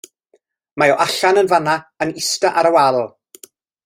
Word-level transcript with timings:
Mae 0.83 0.93
o 0.93 0.95
allan 1.03 1.39
yn 1.41 1.51
fan 1.51 1.63
'na 1.67 1.75
yn 2.07 2.15
ista 2.21 2.53
ar 2.63 2.71
y 2.71 2.73
wal. 2.79 2.99